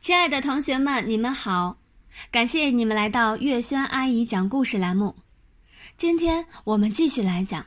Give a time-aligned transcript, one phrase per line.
[0.00, 1.76] 亲爱的同学们，你们好！
[2.30, 5.16] 感谢你们来到月轩阿姨讲故事栏目。
[5.96, 7.62] 今天我们继续来讲《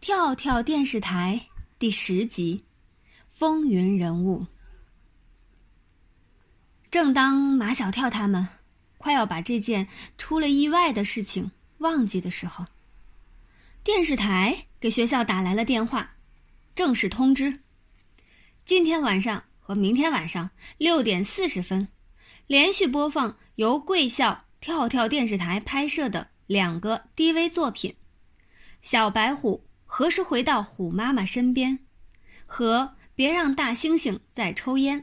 [0.00, 1.42] 跳跳电视台》
[1.78, 2.64] 第十集
[3.26, 4.40] 《风云人物》。
[6.90, 8.48] 正当马小跳他们
[8.96, 12.64] 快要把这件出了意外的事情忘记的时候，
[13.84, 16.12] 电视台给学校打来了电话，
[16.74, 17.60] 正式通知：
[18.64, 19.44] 今天晚上。
[19.68, 20.48] 和明天晚上
[20.78, 21.88] 六点四十分，
[22.46, 27.90] 连续播放由贵校跳跳电视台拍摄的两个 DV 作品：
[28.80, 31.72] 《小白虎何时回到虎妈妈身边》
[32.46, 35.02] 和《别让大猩猩再抽烟》。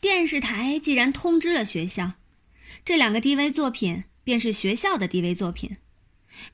[0.00, 2.12] 电视台既然通知了学校，
[2.86, 5.76] 这两个 DV 作品便是学校的 DV 作品。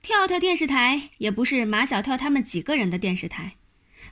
[0.02, 3.54] 跳跳电视台也不是马小跳他们几个人的电视台。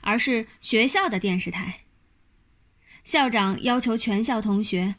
[0.01, 1.81] 而是学校的电视台。
[3.03, 4.95] 校长要求全校同学，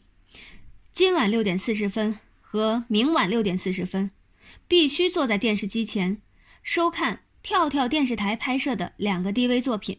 [0.92, 4.10] 今晚六点四十分和明晚六点四十分，
[4.66, 6.20] 必须坐在电视机前，
[6.62, 9.98] 收看跳跳电视台拍摄的两个 DV 作品。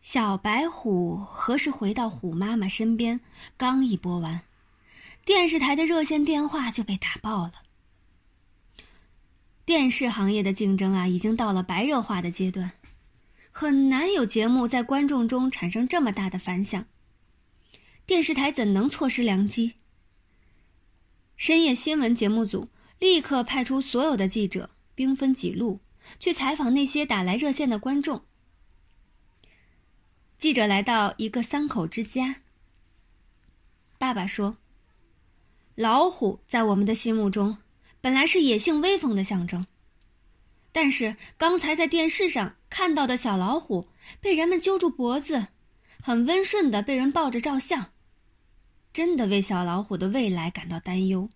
[0.00, 3.20] 小白虎何时回到虎妈妈身边？
[3.56, 4.40] 刚一播完，
[5.24, 7.52] 电视台的热线电话就被打爆了。
[9.66, 12.72] 电视行业的竞争啊，已经到了白热化的阶段。
[13.50, 16.84] 很难有节目在观众中产生这么大的反响。
[18.06, 19.74] 电视台怎能错失良机？
[21.36, 25.80] 深夜新闻节目组立刻派出所有的记者，兵分几路
[26.18, 28.22] 去采访那些打来热线的观众。
[30.38, 32.42] 记者来到一个三口之家。
[33.98, 34.56] 爸爸说
[35.74, 37.58] ：“老虎在我们的心目中，
[38.00, 39.66] 本来是野性威风的象征。”
[40.72, 43.88] 但是刚才在电视上看到的小老虎
[44.20, 45.48] 被人们揪住脖子，
[46.00, 47.92] 很温顺的被人抱着照相，
[48.92, 51.28] 真的为小老虎的未来感到担忧。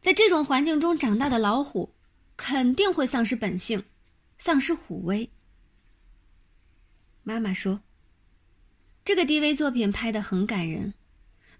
[0.00, 1.94] 在这种环境中长大的老虎，
[2.36, 3.84] 肯定会丧失本性，
[4.38, 5.30] 丧失虎威。
[7.22, 7.80] 妈妈说
[9.04, 10.94] ：“这个 DV 作品拍得很感人，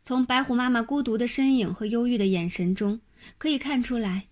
[0.03, 3.01] 从白虎妈妈孤独的身影和忧郁的眼神中
[3.37, 4.27] 可以看出来。”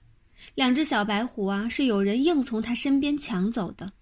[0.54, 3.92] 两只小白虎啊，是有人硬从他身边抢走的。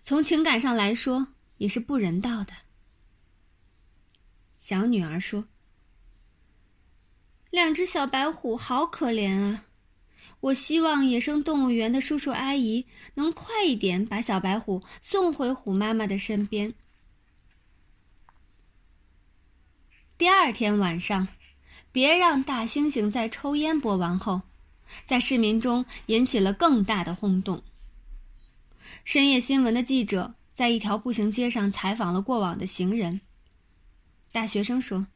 [0.00, 2.52] 从情感上来说，也是不人道的。
[4.58, 5.46] 小女儿说
[7.50, 9.64] ：“两只小白虎好可怜啊！
[10.40, 16.72] 我希望野生动物园的叔叔阿姨能快一点把小白虎送回虎妈妈的身边。”
[20.18, 21.28] 第二天晚上，
[21.92, 23.80] 别让大猩猩在抽烟。
[23.80, 24.42] 播完后。
[25.06, 27.62] 在市民中引起了更大的轰动。
[29.04, 33.20] 深夜新闻的记者在一条步行街上采访了过往的行人。
[34.32, 35.06] 大学生说：“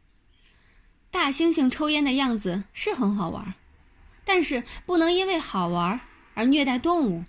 [1.10, 3.54] 大猩猩抽烟的样子是很好玩，
[4.24, 6.00] 但是不能因为好玩
[6.34, 7.24] 而虐待动物。”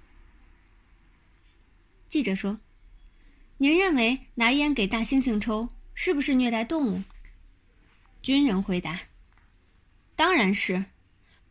[2.08, 2.58] 记者说
[3.58, 7.04] ：“您认为拿烟给大猩猩抽是不是虐待动物？”
[8.24, 9.00] 军人回答
[10.16, 10.86] ：“当然是。”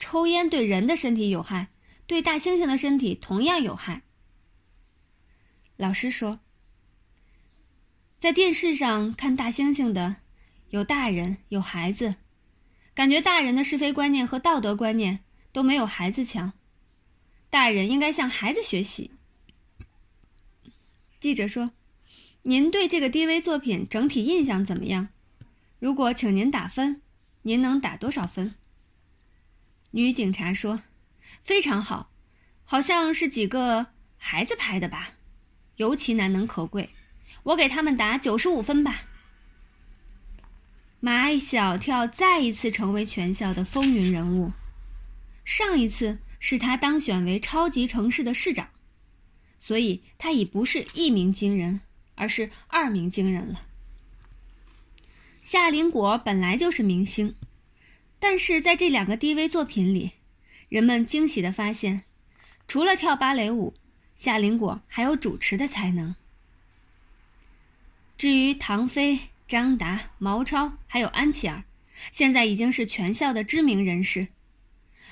[0.02, 1.68] 抽烟对人的身体有害，
[2.08, 4.02] 对大猩猩的身体同样有害。
[5.76, 6.40] 老师说，
[8.18, 10.16] 在电视上看大猩猩的，
[10.70, 12.16] 有大人有孩子，
[12.94, 15.20] 感觉大人的是非观念和道德观念
[15.52, 16.52] 都没有孩子强，
[17.48, 19.12] 大人应该向孩子学习。
[21.20, 21.70] 记者说
[22.42, 25.10] ：“您对这个 DV 作品整体印象怎么样？
[25.78, 27.00] 如果请您打分，
[27.42, 28.52] 您能打多少分？”
[29.92, 30.82] 女警察说
[31.40, 32.10] ：“非常好，
[32.64, 33.86] 好像是几个
[34.16, 35.10] 孩子拍的吧，
[35.76, 36.90] 尤其难能可贵，
[37.42, 39.02] 我给他们打九十五分吧。”
[41.00, 44.52] 马小跳再一次成为全校的风云人物，
[45.44, 48.68] 上一次是他当选为超级城市的市长，
[49.58, 51.80] 所以他已不是一鸣惊人，
[52.14, 53.60] 而是二鸣惊人了。
[55.42, 57.34] 夏林果本来就是明星。
[58.22, 60.12] 但是在这两个 DV 作品里，
[60.68, 62.04] 人们惊喜地发现，
[62.68, 63.74] 除了跳芭蕾舞，
[64.14, 66.14] 夏林果还有主持的才能。
[68.16, 71.64] 至于唐飞、张达、毛超还有安琪儿，
[72.12, 74.28] 现在已经是全校的知名人士。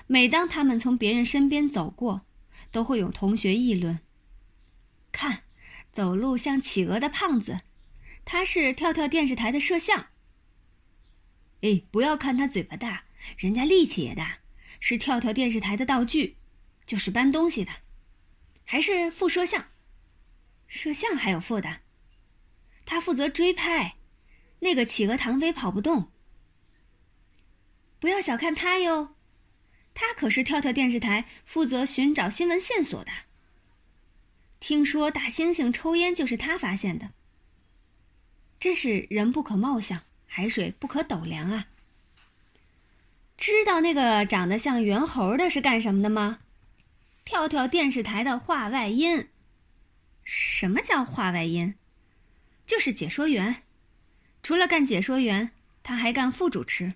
[0.06, 2.20] 每当他们从别人身边走过，
[2.70, 3.98] 都会有同学议论
[5.10, 5.42] ：“看，
[5.92, 7.62] 走路像企鹅的胖子，
[8.24, 10.06] 他是跳跳电视台的摄像。”
[11.62, 13.04] 哎，不要看他嘴巴大，
[13.36, 14.38] 人家力气也大，
[14.80, 16.36] 是跳跳电视台的道具，
[16.86, 17.70] 就是搬东西的，
[18.64, 19.66] 还是副摄像。
[20.66, 21.80] 摄像还有副的，
[22.86, 23.96] 他负责追拍，
[24.60, 26.10] 那个企鹅唐飞跑不动。
[27.98, 29.16] 不要小看他哟，
[29.92, 33.10] 他可是跳跳电视台负责寻找新闻线索的。
[34.60, 37.10] 听说大猩猩抽烟就是他发现的。
[38.60, 41.66] 真是人不可貌相，海水不可斗量啊！
[43.36, 46.38] 知道那个长得像猿猴的是干什么的吗？
[47.24, 49.28] 跳跳电视台的话外音。
[50.22, 51.74] 什么叫话外音？
[52.64, 53.64] 就是解说员。
[54.44, 55.50] 除了干解说员，
[55.82, 56.94] 他还干副主持。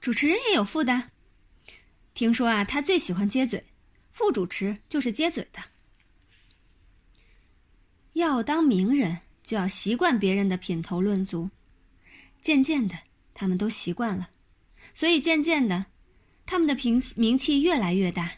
[0.00, 1.10] 主持人也有副的。
[2.14, 3.62] 听说啊，他最喜欢接嘴，
[4.12, 5.60] 副主持就是接嘴的。
[8.14, 11.50] 要当名人，就要习惯别人的品头论足。
[12.40, 12.96] 渐渐的，
[13.34, 14.30] 他们都习惯了，
[14.94, 15.86] 所以渐渐的，
[16.46, 18.32] 他们的名名气越来越大。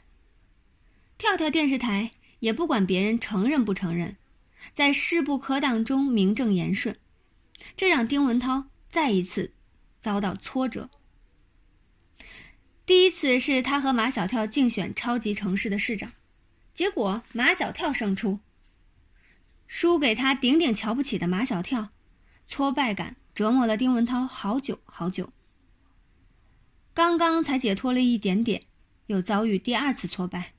[1.18, 2.10] 跳跳电视台
[2.40, 4.16] 也不管别人承认不承认，
[4.72, 6.96] 在势不可挡中名正言顺，
[7.76, 9.52] 这让丁文涛再一次
[10.00, 10.90] 遭到挫折。
[12.84, 16.12] 第一次是他和马小跳竞选超级城市的市长，
[16.74, 18.40] 结果马小跳胜出。
[19.68, 21.90] 输给他顶顶瞧不起的马小跳，
[22.46, 25.32] 挫败感折磨了丁文涛好久好久。
[26.94, 28.64] 刚刚才解脱了一点点，
[29.06, 30.52] 又遭遇第二次挫败。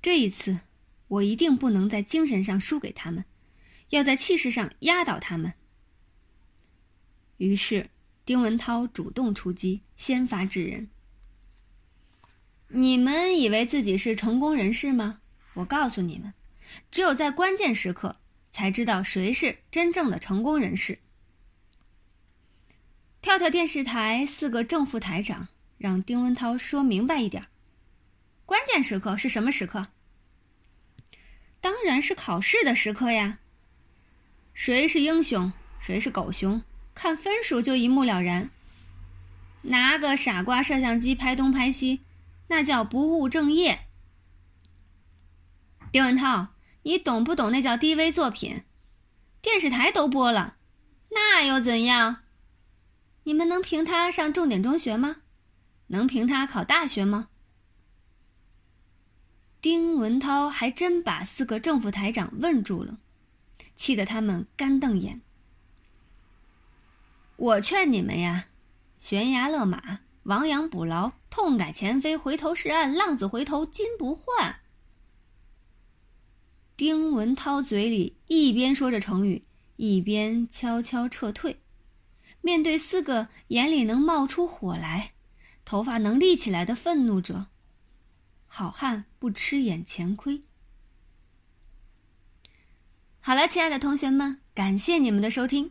[0.00, 0.60] 这一次，
[1.08, 3.24] 我一定不能在精神上输给他们，
[3.90, 5.52] 要在气势上压倒他们。
[7.36, 7.90] 于是，
[8.24, 10.88] 丁文涛主动出击，先发制人。
[12.68, 15.20] 你们以为自己是成功人士吗？
[15.52, 16.32] 我告诉你们。
[16.90, 18.16] 只有在关键时刻，
[18.48, 20.98] 才知道谁是真正的成功人士。
[23.22, 25.46] 跳跳电视台四个正副台长
[25.78, 27.46] 让丁文涛说明白一点：
[28.44, 29.86] 关键时刻是什么时刻？
[31.60, 33.38] 当然是考试的时刻呀。
[34.52, 36.62] 谁是英雄，谁是狗熊，
[36.96, 38.50] 看分数就一目了然。
[39.62, 42.00] 拿个傻瓜摄像机拍东拍西，
[42.48, 43.86] 那叫不务正业。
[45.92, 46.48] 丁文涛。
[46.84, 48.64] 你懂不懂那叫低微作品？
[49.40, 50.56] 电视台都播了，
[51.10, 52.21] 那又怎样？
[53.24, 55.16] 你们能凭他上重点中学吗？
[55.88, 57.28] 能凭他考大学吗？
[59.60, 62.98] 丁文涛还真把四个正副台长问住了，
[63.76, 65.20] 气得他们干瞪眼。
[67.36, 68.46] 我劝你们呀，
[68.98, 74.56] 悬崖勒马，亡羊补牢，痛改前非，回头是岸，浪子回头金不换。
[76.76, 79.44] 丁文涛嘴里一边说着成语，
[79.76, 81.61] 一边悄悄撤退。
[82.42, 85.12] 面对四个眼里能冒出火来、
[85.64, 87.46] 头发能立起来的愤怒者，
[88.46, 90.42] 好汉不吃眼前亏。
[93.20, 95.70] 好了，亲爱的同学们，感谢你们的收听，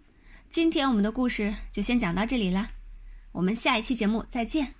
[0.49, 2.69] 今天我们的故事就先讲到这里了，
[3.33, 4.73] 我们下一期节目再见。